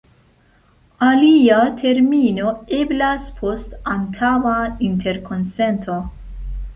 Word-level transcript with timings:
Alia 1.07 1.57
termino 1.81 2.53
eblas 2.79 3.27
post 3.41 3.75
antaŭa 3.97 4.55
interkonsento. 4.89 5.99